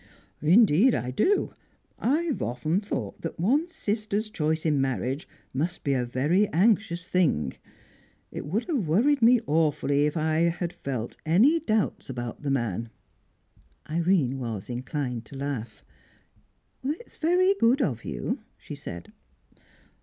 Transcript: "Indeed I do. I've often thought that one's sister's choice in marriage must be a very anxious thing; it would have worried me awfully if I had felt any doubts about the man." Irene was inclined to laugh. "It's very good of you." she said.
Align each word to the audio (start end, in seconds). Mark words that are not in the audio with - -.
"Indeed 0.41 0.95
I 0.95 1.11
do. 1.11 1.53
I've 1.99 2.41
often 2.41 2.79
thought 2.81 3.21
that 3.21 3.39
one's 3.39 3.75
sister's 3.75 4.31
choice 4.31 4.65
in 4.65 4.81
marriage 4.81 5.27
must 5.53 5.83
be 5.83 5.93
a 5.93 6.05
very 6.07 6.47
anxious 6.47 7.07
thing; 7.07 7.53
it 8.31 8.47
would 8.47 8.63
have 8.63 8.87
worried 8.87 9.21
me 9.21 9.41
awfully 9.45 10.07
if 10.07 10.17
I 10.17 10.39
had 10.39 10.73
felt 10.73 11.17
any 11.23 11.59
doubts 11.59 12.09
about 12.09 12.41
the 12.41 12.49
man." 12.49 12.89
Irene 13.91 14.39
was 14.39 14.71
inclined 14.71 15.23
to 15.25 15.35
laugh. 15.37 15.83
"It's 16.83 17.17
very 17.17 17.53
good 17.59 17.79
of 17.79 18.03
you." 18.03 18.39
she 18.57 18.73
said. 18.73 19.13